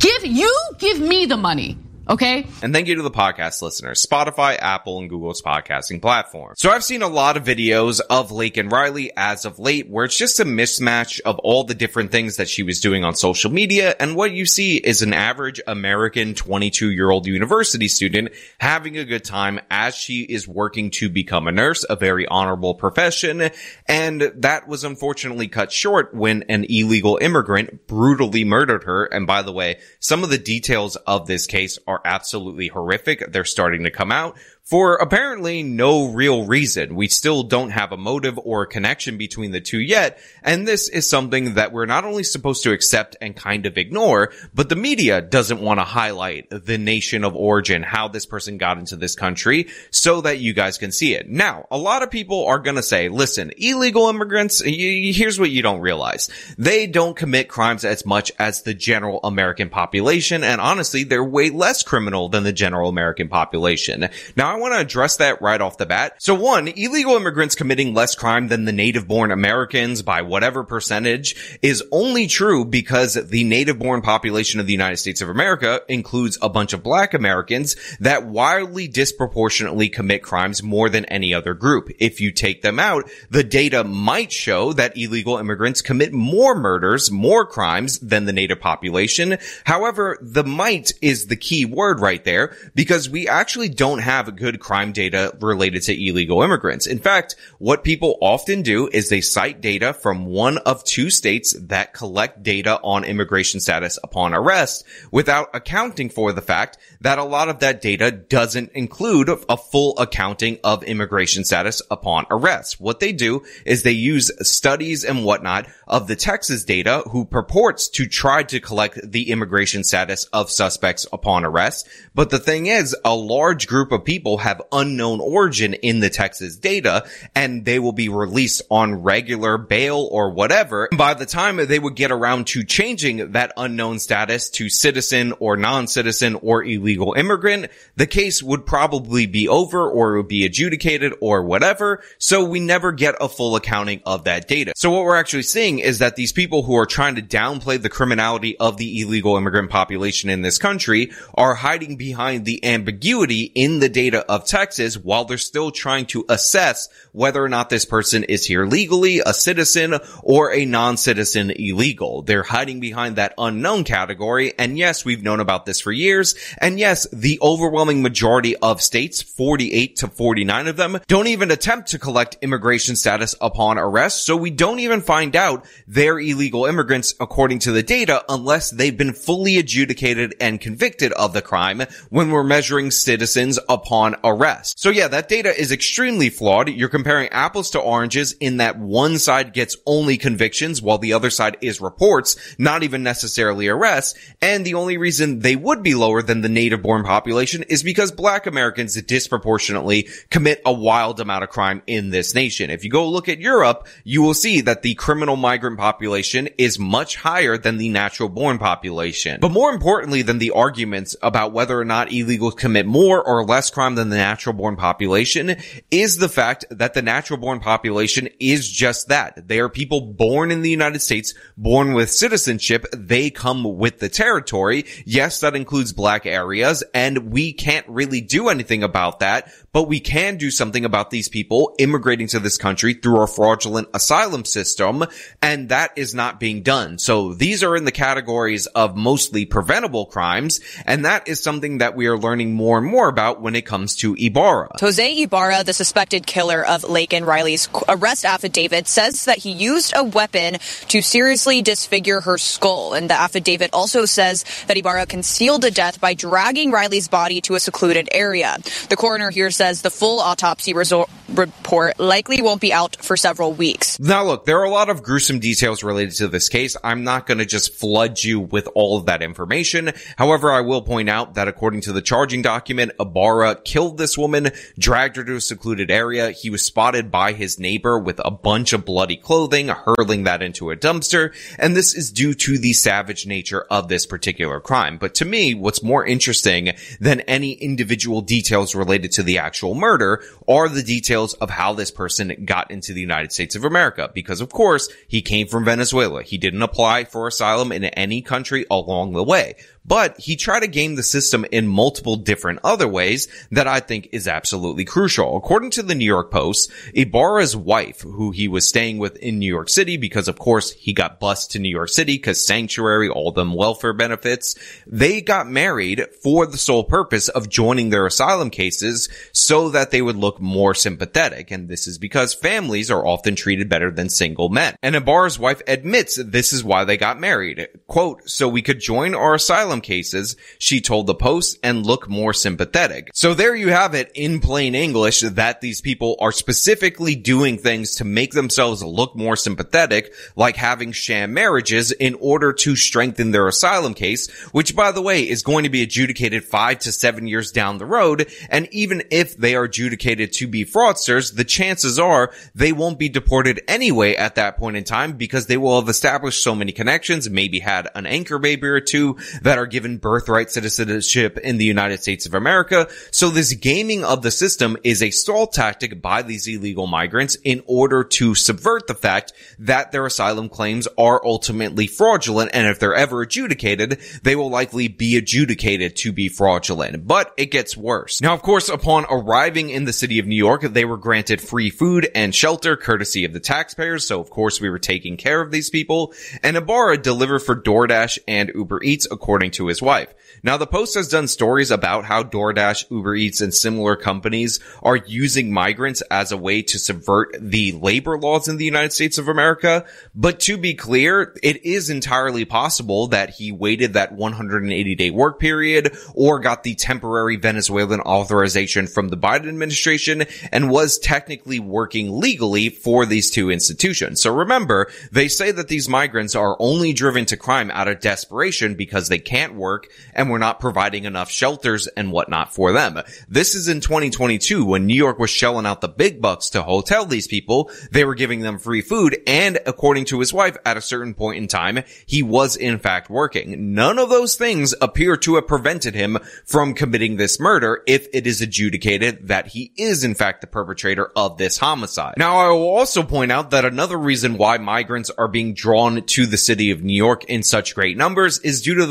Give 0.00 0.24
you 0.24 0.50
give 0.78 0.98
me 0.98 1.26
the 1.26 1.36
money. 1.36 1.76
Okay. 2.10 2.44
And 2.60 2.74
thank 2.74 2.88
you 2.88 2.96
to 2.96 3.02
the 3.02 3.10
podcast 3.10 3.62
listeners, 3.62 4.04
Spotify, 4.04 4.58
Apple, 4.58 4.98
and 4.98 5.08
Google's 5.08 5.42
podcasting 5.42 6.02
platform. 6.02 6.54
So 6.56 6.68
I've 6.70 6.82
seen 6.82 7.02
a 7.02 7.08
lot 7.08 7.36
of 7.36 7.44
videos 7.44 8.00
of 8.10 8.30
Laken 8.30 8.68
Riley 8.68 9.12
as 9.16 9.44
of 9.44 9.60
late 9.60 9.88
where 9.88 10.06
it's 10.06 10.18
just 10.18 10.40
a 10.40 10.44
mismatch 10.44 11.20
of 11.20 11.38
all 11.38 11.62
the 11.62 11.74
different 11.74 12.10
things 12.10 12.38
that 12.38 12.48
she 12.48 12.64
was 12.64 12.80
doing 12.80 13.04
on 13.04 13.14
social 13.14 13.52
media. 13.52 13.94
And 14.00 14.16
what 14.16 14.32
you 14.32 14.44
see 14.44 14.76
is 14.76 15.02
an 15.02 15.12
average 15.12 15.60
American 15.68 16.34
22 16.34 16.90
year 16.90 17.10
old 17.10 17.28
university 17.28 17.86
student 17.86 18.30
having 18.58 18.98
a 18.98 19.04
good 19.04 19.24
time 19.24 19.60
as 19.70 19.94
she 19.94 20.22
is 20.22 20.48
working 20.48 20.90
to 20.90 21.10
become 21.10 21.46
a 21.46 21.52
nurse, 21.52 21.86
a 21.88 21.94
very 21.94 22.26
honorable 22.26 22.74
profession. 22.74 23.50
And 23.86 24.32
that 24.38 24.66
was 24.66 24.82
unfortunately 24.82 25.46
cut 25.46 25.70
short 25.70 26.12
when 26.12 26.42
an 26.48 26.64
illegal 26.68 27.20
immigrant 27.22 27.86
brutally 27.86 28.44
murdered 28.44 28.82
her. 28.82 29.04
And 29.04 29.28
by 29.28 29.42
the 29.42 29.52
way, 29.52 29.78
some 30.00 30.24
of 30.24 30.30
the 30.30 30.38
details 30.38 30.96
of 30.96 31.28
this 31.28 31.46
case 31.46 31.78
are 31.86 31.99
absolutely 32.04 32.68
horrific. 32.68 33.30
They're 33.30 33.44
starting 33.44 33.84
to 33.84 33.90
come 33.90 34.12
out 34.12 34.38
for 34.70 34.94
apparently 34.94 35.64
no 35.64 36.06
real 36.12 36.46
reason. 36.46 36.94
We 36.94 37.08
still 37.08 37.42
don't 37.42 37.70
have 37.70 37.90
a 37.90 37.96
motive 37.96 38.38
or 38.38 38.62
a 38.62 38.66
connection 38.68 39.18
between 39.18 39.50
the 39.50 39.60
two 39.60 39.80
yet. 39.80 40.20
And 40.44 40.66
this 40.66 40.88
is 40.88 41.10
something 41.10 41.54
that 41.54 41.72
we're 41.72 41.86
not 41.86 42.04
only 42.04 42.22
supposed 42.22 42.62
to 42.62 42.72
accept 42.72 43.16
and 43.20 43.34
kind 43.34 43.66
of 43.66 43.76
ignore, 43.76 44.32
but 44.54 44.68
the 44.68 44.76
media 44.76 45.20
doesn't 45.20 45.60
want 45.60 45.80
to 45.80 45.84
highlight 45.84 46.48
the 46.50 46.78
nation 46.78 47.24
of 47.24 47.34
origin, 47.34 47.82
how 47.82 48.06
this 48.06 48.26
person 48.26 48.58
got 48.58 48.78
into 48.78 48.94
this 48.94 49.16
country 49.16 49.66
so 49.90 50.20
that 50.20 50.38
you 50.38 50.54
guys 50.54 50.78
can 50.78 50.92
see 50.92 51.14
it. 51.14 51.28
Now, 51.28 51.66
a 51.70 51.76
lot 51.76 52.04
of 52.04 52.10
people 52.12 52.46
are 52.46 52.60
to 52.60 52.82
say, 52.82 53.08
listen, 53.08 53.50
illegal 53.56 54.08
immigrants, 54.08 54.62
here's 54.64 55.40
what 55.40 55.50
you 55.50 55.62
don't 55.62 55.80
realize. 55.80 56.30
They 56.56 56.86
don't 56.86 57.16
commit 57.16 57.48
crimes 57.48 57.84
as 57.84 58.06
much 58.06 58.30
as 58.38 58.62
the 58.62 58.74
general 58.74 59.18
American 59.24 59.68
population. 59.70 60.44
And 60.44 60.60
honestly, 60.60 61.02
they're 61.02 61.24
way 61.24 61.50
less 61.50 61.82
criminal 61.82 62.28
than 62.28 62.44
the 62.44 62.52
general 62.52 62.88
American 62.88 63.28
population. 63.28 64.08
Now, 64.36 64.54
I 64.54 64.59
want 64.60 64.74
to 64.74 64.80
address 64.80 65.16
that 65.16 65.42
right 65.42 65.60
off 65.60 65.78
the 65.78 65.86
bat. 65.86 66.14
So 66.18 66.34
one, 66.34 66.68
illegal 66.68 67.16
immigrants 67.16 67.54
committing 67.54 67.94
less 67.94 68.14
crime 68.14 68.48
than 68.48 68.64
the 68.64 68.72
native 68.72 69.08
born 69.08 69.30
Americans 69.30 70.02
by 70.02 70.22
whatever 70.22 70.64
percentage 70.64 71.58
is 71.62 71.82
only 71.90 72.26
true 72.26 72.64
because 72.64 73.14
the 73.14 73.44
native 73.44 73.78
born 73.78 74.02
population 74.02 74.60
of 74.60 74.66
the 74.66 74.72
United 74.72 74.96
States 74.96 75.20
of 75.20 75.28
America 75.28 75.80
includes 75.88 76.38
a 76.42 76.48
bunch 76.48 76.72
of 76.72 76.82
black 76.82 77.14
Americans 77.14 77.76
that 78.00 78.26
wildly 78.26 78.88
disproportionately 78.88 79.88
commit 79.88 80.22
crimes 80.22 80.62
more 80.62 80.88
than 80.88 81.04
any 81.06 81.32
other 81.32 81.54
group. 81.54 81.88
If 81.98 82.20
you 82.20 82.32
take 82.32 82.62
them 82.62 82.78
out, 82.78 83.10
the 83.30 83.44
data 83.44 83.84
might 83.84 84.32
show 84.32 84.72
that 84.72 84.96
illegal 84.96 85.38
immigrants 85.38 85.82
commit 85.82 86.12
more 86.12 86.54
murders, 86.54 87.10
more 87.10 87.46
crimes 87.46 87.98
than 88.00 88.24
the 88.24 88.32
native 88.32 88.60
population. 88.60 89.38
However, 89.64 90.18
the 90.20 90.44
might 90.44 90.92
is 91.00 91.26
the 91.26 91.36
key 91.36 91.64
word 91.64 92.00
right 92.00 92.24
there 92.24 92.56
because 92.74 93.08
we 93.08 93.28
actually 93.28 93.68
don't 93.68 94.00
have 94.00 94.28
a 94.28 94.32
good 94.32 94.49
good 94.50 94.60
crime 94.60 94.90
data 94.90 95.32
related 95.40 95.82
to 95.82 96.08
illegal 96.08 96.42
immigrants. 96.42 96.88
In 96.88 96.98
fact, 96.98 97.36
what 97.58 97.84
people 97.84 98.18
often 98.20 98.62
do 98.62 98.88
is 98.92 99.08
they 99.08 99.20
cite 99.20 99.60
data 99.60 99.92
from 99.92 100.26
one 100.26 100.58
of 100.58 100.82
two 100.82 101.08
states 101.08 101.54
that 101.58 101.94
collect 101.94 102.42
data 102.42 102.80
on 102.82 103.04
immigration 103.04 103.60
status 103.60 103.96
upon 104.02 104.34
arrest 104.34 104.84
without 105.12 105.50
accounting 105.54 106.10
for 106.10 106.32
the 106.32 106.40
fact 106.40 106.78
that 107.00 107.18
a 107.18 107.24
lot 107.24 107.48
of 107.48 107.60
that 107.60 107.80
data 107.80 108.10
doesn't 108.10 108.72
include 108.72 109.28
a 109.28 109.56
full 109.56 109.96
accounting 109.98 110.58
of 110.64 110.82
immigration 110.82 111.44
status 111.44 111.80
upon 111.88 112.26
arrest. 112.28 112.80
What 112.80 112.98
they 112.98 113.12
do 113.12 113.44
is 113.64 113.82
they 113.82 113.92
use 113.92 114.32
studies 114.40 115.04
and 115.04 115.24
whatnot 115.24 115.68
of 115.86 116.08
the 116.08 116.16
Texas 116.16 116.64
data 116.64 117.04
who 117.10 117.24
purports 117.24 117.88
to 117.90 118.06
try 118.06 118.42
to 118.42 118.58
collect 118.58 118.98
the 119.12 119.30
immigration 119.30 119.84
status 119.84 120.24
of 120.32 120.50
suspects 120.50 121.06
upon 121.12 121.44
arrest. 121.44 121.88
But 122.14 122.30
the 122.30 122.38
thing 122.40 122.66
is, 122.66 122.96
a 123.04 123.14
large 123.14 123.68
group 123.68 123.92
of 123.92 124.04
people 124.04 124.29
have 124.38 124.62
unknown 124.72 125.20
origin 125.20 125.74
in 125.74 126.00
the 126.00 126.10
Texas 126.10 126.56
data 126.56 127.04
and 127.34 127.64
they 127.64 127.78
will 127.78 127.92
be 127.92 128.08
released 128.08 128.62
on 128.70 129.02
regular 129.02 129.58
bail 129.58 130.08
or 130.10 130.30
whatever. 130.30 130.88
By 130.96 131.14
the 131.14 131.26
time 131.26 131.56
they 131.56 131.78
would 131.78 131.96
get 131.96 132.10
around 132.10 132.46
to 132.48 132.64
changing 132.64 133.32
that 133.32 133.52
unknown 133.56 133.98
status 133.98 134.50
to 134.50 134.68
citizen 134.68 135.32
or 135.38 135.56
non-citizen 135.56 136.36
or 136.36 136.64
illegal 136.64 137.14
immigrant, 137.14 137.70
the 137.96 138.06
case 138.06 138.42
would 138.42 138.66
probably 138.66 139.26
be 139.26 139.48
over 139.48 139.88
or 139.88 140.14
it 140.14 140.16
would 140.18 140.28
be 140.28 140.44
adjudicated 140.44 141.12
or 141.20 141.42
whatever. 141.42 142.02
So 142.18 142.44
we 142.44 142.60
never 142.60 142.92
get 142.92 143.14
a 143.20 143.28
full 143.28 143.56
accounting 143.56 144.02
of 144.06 144.24
that 144.24 144.48
data. 144.48 144.72
So 144.76 144.90
what 144.90 145.04
we're 145.04 145.16
actually 145.16 145.42
seeing 145.42 145.78
is 145.78 145.98
that 145.98 146.16
these 146.16 146.32
people 146.32 146.62
who 146.62 146.76
are 146.76 146.86
trying 146.86 147.16
to 147.16 147.22
downplay 147.22 147.80
the 147.80 147.88
criminality 147.88 148.56
of 148.58 148.76
the 148.76 149.00
illegal 149.00 149.36
immigrant 149.36 149.70
population 149.70 150.30
in 150.30 150.42
this 150.42 150.58
country 150.58 151.12
are 151.34 151.54
hiding 151.54 151.96
behind 151.96 152.44
the 152.44 152.64
ambiguity 152.64 153.42
in 153.54 153.80
the 153.80 153.88
data 153.88 154.19
of 154.20 154.46
Texas 154.46 154.96
while 154.96 155.24
they're 155.24 155.38
still 155.38 155.70
trying 155.70 156.06
to 156.06 156.24
assess 156.28 156.88
whether 157.12 157.42
or 157.42 157.48
not 157.48 157.70
this 157.70 157.84
person 157.84 158.24
is 158.24 158.46
here 158.46 158.66
legally, 158.66 159.20
a 159.24 159.32
citizen, 159.32 159.94
or 160.22 160.52
a 160.52 160.64
non-citizen 160.64 161.50
illegal. 161.50 162.22
They're 162.22 162.42
hiding 162.42 162.80
behind 162.80 163.16
that 163.16 163.34
unknown 163.38 163.84
category. 163.84 164.52
And 164.58 164.78
yes, 164.78 165.04
we've 165.04 165.22
known 165.22 165.40
about 165.40 165.66
this 165.66 165.80
for 165.80 165.92
years. 165.92 166.34
And 166.58 166.78
yes, 166.78 167.06
the 167.12 167.38
overwhelming 167.42 168.02
majority 168.02 168.56
of 168.56 168.80
states, 168.80 169.22
48 169.22 169.96
to 169.96 170.08
49 170.08 170.68
of 170.68 170.76
them, 170.76 170.98
don't 171.06 171.26
even 171.26 171.50
attempt 171.50 171.88
to 171.88 171.98
collect 171.98 172.38
immigration 172.42 172.96
status 172.96 173.34
upon 173.40 173.78
arrest. 173.78 174.24
So 174.24 174.36
we 174.36 174.50
don't 174.50 174.80
even 174.80 175.00
find 175.00 175.34
out 175.36 175.64
they're 175.86 176.18
illegal 176.18 176.66
immigrants 176.66 177.14
according 177.20 177.60
to 177.60 177.72
the 177.72 177.82
data 177.82 178.24
unless 178.28 178.70
they've 178.70 178.96
been 178.96 179.12
fully 179.12 179.58
adjudicated 179.58 180.34
and 180.40 180.60
convicted 180.60 181.12
of 181.12 181.32
the 181.32 181.42
crime 181.42 181.82
when 182.08 182.30
we're 182.30 182.44
measuring 182.44 182.90
citizens 182.90 183.58
upon 183.68 184.09
on 184.14 184.20
arrest. 184.24 184.78
So 184.78 184.90
yeah, 184.90 185.08
that 185.08 185.28
data 185.28 185.58
is 185.58 185.72
extremely 185.72 186.30
flawed. 186.30 186.68
You're 186.68 186.88
comparing 186.88 187.28
apples 187.28 187.70
to 187.70 187.80
oranges 187.80 188.32
in 188.32 188.58
that 188.58 188.78
one 188.78 189.18
side 189.18 189.52
gets 189.52 189.76
only 189.86 190.16
convictions 190.16 190.82
while 190.82 190.98
the 190.98 191.12
other 191.12 191.30
side 191.30 191.56
is 191.60 191.80
reports, 191.80 192.36
not 192.58 192.82
even 192.82 193.02
necessarily 193.02 193.68
arrests. 193.68 194.18
And 194.40 194.64
the 194.64 194.74
only 194.74 194.96
reason 194.96 195.40
they 195.40 195.56
would 195.56 195.82
be 195.82 195.94
lower 195.94 196.22
than 196.22 196.40
the 196.40 196.48
native 196.48 196.82
born 196.82 197.04
population 197.04 197.62
is 197.64 197.82
because 197.82 198.12
black 198.12 198.46
Americans 198.46 199.00
disproportionately 199.02 200.08
commit 200.30 200.60
a 200.64 200.72
wild 200.72 201.20
amount 201.20 201.44
of 201.44 201.50
crime 201.50 201.82
in 201.86 202.10
this 202.10 202.34
nation. 202.34 202.70
If 202.70 202.84
you 202.84 202.90
go 202.90 203.08
look 203.08 203.28
at 203.28 203.38
Europe, 203.38 203.86
you 204.04 204.22
will 204.22 204.34
see 204.34 204.60
that 204.62 204.82
the 204.82 204.94
criminal 204.94 205.36
migrant 205.36 205.78
population 205.78 206.48
is 206.58 206.78
much 206.78 207.16
higher 207.16 207.56
than 207.56 207.76
the 207.76 207.88
natural 207.88 208.28
born 208.28 208.58
population. 208.58 209.40
But 209.40 209.52
more 209.52 209.70
importantly 209.70 210.22
than 210.22 210.38
the 210.38 210.50
arguments 210.50 211.16
about 211.22 211.52
whether 211.52 211.78
or 211.78 211.84
not 211.84 212.08
illegals 212.08 212.56
commit 212.56 212.86
more 212.86 213.22
or 213.22 213.44
less 213.44 213.70
crime 213.70 213.94
than 214.00 214.08
the 214.08 214.16
natural 214.16 214.54
born 214.54 214.76
population 214.76 215.56
is 215.90 216.16
the 216.16 216.28
fact 216.28 216.64
that 216.70 216.94
the 216.94 217.02
natural 217.02 217.38
born 217.38 217.60
population 217.60 218.28
is 218.40 218.68
just 218.70 219.08
that. 219.08 219.46
They 219.46 219.60
are 219.60 219.68
people 219.68 220.00
born 220.00 220.50
in 220.50 220.62
the 220.62 220.70
United 220.70 221.00
States, 221.00 221.34
born 221.56 221.92
with 221.92 222.10
citizenship. 222.10 222.86
They 222.96 223.28
come 223.28 223.76
with 223.76 223.98
the 223.98 224.08
territory. 224.08 224.86
Yes, 225.04 225.40
that 225.40 225.54
includes 225.54 225.92
black 225.92 226.24
areas 226.24 226.82
and 226.94 227.30
we 227.30 227.52
can't 227.52 227.86
really 227.88 228.22
do 228.22 228.48
anything 228.48 228.82
about 228.82 229.20
that, 229.20 229.52
but 229.72 229.84
we 229.84 230.00
can 230.00 230.36
do 230.36 230.50
something 230.50 230.84
about 230.84 231.10
these 231.10 231.28
people 231.28 231.74
immigrating 231.78 232.26
to 232.28 232.40
this 232.40 232.58
country 232.58 232.94
through 232.94 233.18
our 233.18 233.26
fraudulent 233.26 233.88
asylum 233.94 234.44
system. 234.44 235.04
And 235.40 235.68
that 235.68 235.92
is 235.96 236.14
not 236.14 236.40
being 236.40 236.62
done. 236.62 236.98
So 236.98 237.34
these 237.34 237.62
are 237.62 237.76
in 237.76 237.84
the 237.84 237.92
categories 237.92 238.66
of 238.66 238.96
mostly 238.96 239.46
preventable 239.46 240.06
crimes. 240.06 240.60
And 240.86 241.04
that 241.04 241.28
is 241.28 241.42
something 241.42 241.78
that 241.78 241.94
we 241.94 242.06
are 242.06 242.18
learning 242.18 242.54
more 242.54 242.78
and 242.78 242.86
more 242.86 243.08
about 243.08 243.40
when 243.40 243.54
it 243.54 243.66
comes 243.66 243.96
to 243.96 244.14
Ibarra. 244.18 244.70
Jose 244.80 245.22
Ibarra, 245.22 245.62
the 245.64 245.72
suspected 245.72 246.26
killer 246.26 246.66
of 246.66 246.82
Laken 246.82 247.24
Riley's 247.24 247.68
arrest 247.88 248.24
affidavit, 248.24 248.88
says 248.88 249.26
that 249.26 249.38
he 249.38 249.52
used 249.52 249.92
a 249.94 250.02
weapon 250.02 250.58
to 250.88 251.02
seriously 251.02 251.62
disfigure 251.62 252.20
her 252.22 252.38
skull. 252.38 252.94
And 252.94 253.08
the 253.08 253.14
affidavit 253.14 253.70
also 253.72 254.04
says 254.04 254.44
that 254.66 254.76
Ibarra 254.76 255.06
concealed 255.06 255.62
the 255.62 255.70
death 255.70 256.00
by 256.00 256.14
dragging 256.14 256.70
Riley's 256.70 257.08
body 257.08 257.40
to 257.42 257.54
a 257.54 257.60
secluded 257.60 258.08
area. 258.12 258.56
The 258.88 258.96
coroner 258.96 259.30
here 259.30 259.50
says 259.60 259.82
the 259.82 259.90
full 259.90 260.20
autopsy 260.20 260.72
report 260.72 262.00
likely 262.00 262.40
won't 262.40 262.62
be 262.62 262.72
out 262.72 262.96
for 263.04 263.14
several 263.14 263.52
weeks. 263.52 264.00
Now 264.00 264.24
look, 264.24 264.46
there 264.46 264.58
are 264.58 264.64
a 264.64 264.70
lot 264.70 264.88
of 264.88 265.02
gruesome 265.02 265.38
details 265.38 265.84
related 265.84 266.14
to 266.14 266.28
this 266.28 266.48
case. 266.48 266.78
I'm 266.82 267.04
not 267.04 267.26
going 267.26 267.36
to 267.36 267.44
just 267.44 267.74
flood 267.74 268.24
you 268.24 268.40
with 268.40 268.70
all 268.74 268.96
of 268.96 269.04
that 269.04 269.22
information. 269.22 269.92
However, 270.16 270.50
I 270.50 270.62
will 270.62 270.80
point 270.80 271.10
out 271.10 271.34
that 271.34 271.46
according 271.46 271.82
to 271.82 271.92
the 271.92 272.00
charging 272.00 272.40
document, 272.40 272.92
Ibarra 272.98 273.56
killed 273.56 273.98
this 273.98 274.16
woman, 274.16 274.48
dragged 274.78 275.16
her 275.16 275.24
to 275.24 275.36
a 275.36 275.40
secluded 275.42 275.90
area. 275.90 276.30
He 276.30 276.48
was 276.48 276.62
spotted 276.62 277.10
by 277.10 277.34
his 277.34 277.58
neighbor 277.58 277.98
with 277.98 278.18
a 278.24 278.30
bunch 278.30 278.72
of 278.72 278.86
bloody 278.86 279.18
clothing, 279.18 279.68
hurling 279.68 280.24
that 280.24 280.40
into 280.40 280.70
a 280.70 280.76
dumpster. 280.76 281.34
And 281.58 281.76
this 281.76 281.94
is 281.94 282.10
due 282.10 282.32
to 282.32 282.56
the 282.56 282.72
savage 282.72 283.26
nature 283.26 283.66
of 283.70 283.88
this 283.88 284.06
particular 284.06 284.58
crime. 284.58 284.96
But 284.96 285.16
to 285.16 285.26
me, 285.26 285.52
what's 285.52 285.82
more 285.82 286.06
interesting 286.06 286.72
than 286.98 287.20
any 287.20 287.52
individual 287.52 288.22
details 288.22 288.74
related 288.74 289.12
to 289.12 289.22
the 289.22 289.36
actual 289.36 289.49
murder 289.74 290.22
are 290.48 290.68
the 290.68 290.82
details 290.82 291.34
of 291.34 291.50
how 291.50 291.72
this 291.72 291.90
person 291.90 292.44
got 292.44 292.70
into 292.70 292.92
the 292.92 293.00
United 293.00 293.32
States 293.32 293.56
of 293.56 293.64
America. 293.64 294.10
Because 294.14 294.40
of 294.40 294.50
course, 294.50 294.88
he 295.08 295.22
came 295.22 295.46
from 295.46 295.64
Venezuela. 295.64 296.22
He 296.22 296.38
didn't 296.38 296.62
apply 296.62 297.04
for 297.04 297.26
asylum 297.26 297.72
in 297.72 297.84
any 297.84 298.22
country 298.22 298.66
along 298.70 299.12
the 299.12 299.24
way 299.24 299.56
but 299.84 300.18
he 300.18 300.36
tried 300.36 300.60
to 300.60 300.68
game 300.68 300.94
the 300.94 301.02
system 301.02 301.44
in 301.50 301.66
multiple 301.66 302.16
different 302.16 302.60
other 302.62 302.86
ways 302.86 303.28
that 303.50 303.66
I 303.66 303.80
think 303.80 304.10
is 304.12 304.28
absolutely 304.28 304.84
crucial. 304.84 305.36
According 305.36 305.70
to 305.72 305.82
the 305.82 305.94
New 305.94 306.04
York 306.04 306.30
Post, 306.30 306.70
Ibarra's 306.94 307.56
wife, 307.56 308.02
who 308.02 308.30
he 308.30 308.48
was 308.48 308.68
staying 308.68 308.98
with 308.98 309.16
in 309.16 309.38
New 309.38 309.52
York 309.52 309.68
City, 309.68 309.96
because 309.96 310.28
of 310.28 310.38
course 310.38 310.70
he 310.72 310.92
got 310.92 311.18
bused 311.18 311.52
to 311.52 311.58
New 311.58 311.68
York 311.68 311.88
City 311.88 312.14
because 312.14 312.46
sanctuary, 312.46 313.08
all 313.08 313.32
them 313.32 313.54
welfare 313.54 313.92
benefits, 313.92 314.54
they 314.86 315.20
got 315.20 315.48
married 315.48 316.06
for 316.22 316.46
the 316.46 316.58
sole 316.58 316.84
purpose 316.84 317.28
of 317.28 317.48
joining 317.48 317.90
their 317.90 318.06
asylum 318.06 318.50
cases 318.50 319.08
so 319.32 319.70
that 319.70 319.90
they 319.90 320.02
would 320.02 320.16
look 320.16 320.40
more 320.40 320.74
sympathetic. 320.74 321.50
And 321.50 321.68
this 321.68 321.86
is 321.86 321.98
because 321.98 322.34
families 322.34 322.90
are 322.90 323.06
often 323.06 323.34
treated 323.34 323.68
better 323.68 323.90
than 323.90 324.08
single 324.08 324.48
men. 324.48 324.76
And 324.82 324.94
Ibarra's 324.94 325.38
wife 325.38 325.62
admits 325.66 326.16
this 326.16 326.52
is 326.52 326.62
why 326.62 326.84
they 326.84 326.96
got 326.96 327.18
married. 327.18 327.68
Quote, 327.86 328.28
so 328.28 328.48
we 328.48 328.62
could 328.62 328.80
join 328.80 329.14
our 329.14 329.34
asylum 329.34 329.69
asylum 329.70 329.80
cases, 329.80 330.36
she 330.58 330.80
told 330.80 331.06
the 331.06 331.14
Post, 331.14 331.58
and 331.62 331.86
look 331.86 332.08
more 332.08 332.32
sympathetic. 332.32 333.10
So 333.14 333.34
there 333.34 333.54
you 333.54 333.68
have 333.68 333.94
it 333.94 334.10
in 334.14 334.40
plain 334.40 334.74
English 334.74 335.20
that 335.20 335.60
these 335.60 335.80
people 335.80 336.16
are 336.20 336.32
specifically 336.32 337.14
doing 337.14 337.56
things 337.56 337.96
to 337.96 338.04
make 338.04 338.32
themselves 338.32 338.82
look 338.82 339.14
more 339.14 339.36
sympathetic, 339.36 340.12
like 340.34 340.56
having 340.56 340.92
sham 340.92 341.34
marriages 341.34 341.92
in 341.92 342.16
order 342.20 342.52
to 342.52 342.74
strengthen 342.74 343.30
their 343.30 343.46
asylum 343.46 343.94
case, 343.94 344.28
which 344.52 344.74
by 344.74 344.90
the 344.90 345.02
way 345.02 345.22
is 345.22 345.44
going 345.44 345.64
to 345.64 345.70
be 345.70 345.82
adjudicated 345.82 346.42
five 346.42 346.80
to 346.80 346.90
seven 346.90 347.28
years 347.28 347.52
down 347.52 347.78
the 347.78 347.86
road. 347.86 348.26
And 348.48 348.66
even 348.72 349.04
if 349.10 349.36
they 349.36 349.54
are 349.54 349.64
adjudicated 349.64 350.32
to 350.34 350.48
be 350.48 350.64
fraudsters, 350.64 351.36
the 351.36 351.44
chances 351.44 351.98
are 351.98 352.32
they 352.56 352.72
won't 352.72 352.98
be 352.98 353.08
deported 353.08 353.60
anyway 353.68 354.16
at 354.16 354.34
that 354.34 354.56
point 354.56 354.76
in 354.76 354.84
time 354.84 355.12
because 355.12 355.46
they 355.46 355.56
will 355.56 355.78
have 355.78 355.88
established 355.88 356.42
so 356.42 356.54
many 356.54 356.72
connections, 356.72 357.30
maybe 357.30 357.60
had 357.60 357.88
an 357.94 358.06
anchor 358.06 358.38
baby 358.38 358.66
or 358.66 358.80
two 358.80 359.16
that 359.42 359.59
are 359.60 359.66
given 359.66 359.98
birthright 359.98 360.50
citizenship 360.50 361.38
in 361.38 361.58
the 361.58 361.64
United 361.64 362.02
States 362.02 362.26
of 362.26 362.34
America. 362.34 362.88
So 363.12 363.30
this 363.30 363.52
gaming 363.54 364.04
of 364.04 364.22
the 364.22 364.30
system 364.30 364.76
is 364.82 365.02
a 365.02 365.10
stall 365.10 365.46
tactic 365.46 366.02
by 366.02 366.22
these 366.22 366.48
illegal 366.48 366.86
migrants 366.86 367.36
in 367.44 367.62
order 367.66 368.02
to 368.02 368.34
subvert 368.34 368.86
the 368.86 368.94
fact 368.94 369.32
that 369.58 369.92
their 369.92 370.06
asylum 370.06 370.48
claims 370.48 370.88
are 370.98 371.24
ultimately 371.24 371.86
fraudulent. 371.86 372.50
And 372.54 372.66
if 372.66 372.78
they're 372.78 372.94
ever 372.94 373.22
adjudicated, 373.22 374.00
they 374.22 374.34
will 374.34 374.50
likely 374.50 374.88
be 374.88 375.16
adjudicated 375.16 375.96
to 375.96 376.12
be 376.12 376.28
fraudulent. 376.28 377.06
But 377.06 377.32
it 377.36 377.50
gets 377.52 377.76
worse. 377.76 378.20
Now, 378.20 378.34
of 378.34 378.42
course, 378.42 378.68
upon 378.68 379.04
arriving 379.08 379.70
in 379.70 379.84
the 379.84 379.92
city 379.92 380.18
of 380.18 380.26
New 380.26 380.36
York, 380.36 380.62
they 380.62 380.84
were 380.84 380.96
granted 380.96 381.40
free 381.40 381.70
food 381.70 382.08
and 382.14 382.34
shelter 382.34 382.76
courtesy 382.76 383.24
of 383.24 383.32
the 383.32 383.40
taxpayers. 383.40 384.06
So 384.06 384.20
of 384.20 384.30
course 384.30 384.60
we 384.60 384.70
were 384.70 384.78
taking 384.78 385.16
care 385.16 385.40
of 385.40 385.50
these 385.50 385.70
people 385.70 386.14
and 386.42 386.56
Ibarra 386.56 386.98
delivered 386.98 387.40
for 387.40 387.54
DoorDash 387.54 388.18
and 388.26 388.50
Uber 388.54 388.82
Eats 388.82 389.06
according 389.10 389.49
according 389.50 389.66
to 389.66 389.68
his 389.68 389.82
wife. 389.82 390.14
Now, 390.42 390.56
the 390.56 390.66
Post 390.66 390.94
has 390.94 391.08
done 391.08 391.28
stories 391.28 391.70
about 391.70 392.04
how 392.04 392.22
DoorDash, 392.22 392.90
Uber 392.90 393.14
Eats, 393.14 393.42
and 393.42 393.52
similar 393.52 393.94
companies 393.94 394.58
are 394.82 394.96
using 394.96 395.52
migrants 395.52 396.02
as 396.10 396.32
a 396.32 396.36
way 396.36 396.62
to 396.62 396.78
subvert 396.78 397.36
the 397.38 397.72
labor 397.72 398.18
laws 398.18 398.48
in 398.48 398.56
the 398.56 398.64
United 398.64 398.92
States 398.92 399.18
of 399.18 399.28
America. 399.28 399.84
But 400.14 400.40
to 400.40 400.56
be 400.56 400.74
clear, 400.74 401.34
it 401.42 401.64
is 401.64 401.90
entirely 401.90 402.46
possible 402.46 403.08
that 403.08 403.30
he 403.30 403.52
waited 403.52 403.94
that 403.94 404.12
180 404.12 404.94
day 404.94 405.10
work 405.10 405.38
period 405.38 405.94
or 406.14 406.38
got 406.38 406.62
the 406.62 406.74
temporary 406.74 407.36
Venezuelan 407.36 408.00
authorization 408.00 408.86
from 408.86 409.08
the 409.08 409.18
Biden 409.18 409.48
administration 409.48 410.24
and 410.52 410.70
was 410.70 410.98
technically 410.98 411.60
working 411.60 412.18
legally 412.18 412.70
for 412.70 413.04
these 413.04 413.30
two 413.30 413.50
institutions. 413.50 414.22
So 414.22 414.34
remember, 414.34 414.90
they 415.12 415.28
say 415.28 415.50
that 415.52 415.68
these 415.68 415.88
migrants 415.88 416.34
are 416.34 416.56
only 416.58 416.94
driven 416.94 417.26
to 417.26 417.36
crime 417.36 417.70
out 417.72 417.88
of 417.88 418.00
desperation 418.00 418.74
because 418.74 419.08
they 419.08 419.18
can't 419.18 419.39
work 419.48 419.88
and 420.14 420.30
we're 420.30 420.38
not 420.38 420.60
providing 420.60 421.04
enough 421.04 421.30
shelters 421.30 421.86
and 421.88 422.12
whatnot 422.12 422.54
for 422.54 422.72
them. 422.72 423.00
This 423.28 423.54
is 423.54 423.68
in 423.68 423.80
2022 423.80 424.64
when 424.64 424.86
New 424.86 424.94
York 424.94 425.18
was 425.18 425.30
shelling 425.30 425.66
out 425.66 425.80
the 425.80 425.88
big 425.88 426.20
bucks 426.20 426.50
to 426.50 426.62
hotel 426.62 427.06
these 427.06 427.26
people. 427.26 427.70
They 427.90 428.04
were 428.04 428.14
giving 428.14 428.40
them 428.40 428.58
free 428.58 428.82
food. 428.82 429.18
And 429.26 429.58
according 429.66 430.04
to 430.06 430.20
his 430.20 430.32
wife, 430.32 430.56
at 430.64 430.76
a 430.76 430.82
certain 430.82 431.14
point 431.14 431.38
in 431.38 431.48
time, 431.48 431.82
he 432.06 432.22
was 432.22 432.56
in 432.56 432.78
fact 432.78 433.10
working. 433.10 433.74
None 433.74 433.98
of 433.98 434.10
those 434.10 434.36
things 434.36 434.74
appear 434.80 435.16
to 435.18 435.36
have 435.36 435.46
prevented 435.46 435.94
him 435.94 436.18
from 436.44 436.74
committing 436.74 437.16
this 437.16 437.40
murder 437.40 437.82
if 437.86 438.06
it 438.12 438.26
is 438.26 438.40
adjudicated 438.40 439.28
that 439.28 439.48
he 439.48 439.72
is 439.76 440.04
in 440.04 440.14
fact 440.14 440.40
the 440.40 440.46
perpetrator 440.46 441.10
of 441.16 441.38
this 441.38 441.58
homicide. 441.58 442.14
Now, 442.16 442.36
I 442.38 442.48
will 442.50 442.68
also 442.68 443.02
point 443.02 443.32
out 443.32 443.50
that 443.50 443.64
another 443.64 443.98
reason 443.98 444.36
why 444.36 444.58
migrants 444.58 445.10
are 445.10 445.28
being 445.28 445.54
drawn 445.54 446.02
to 446.02 446.26
the 446.26 446.36
city 446.36 446.70
of 446.70 446.82
New 446.82 446.94
York 446.96 447.24
in 447.24 447.42
such 447.42 447.74
great 447.74 447.96
numbers 447.96 448.38
is 448.40 448.62
due 448.62 448.74
to 448.74 448.86
the 448.86 448.90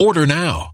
Order 0.00 0.26
now. 0.26 0.73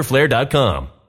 riderflare.com. 0.01 1.00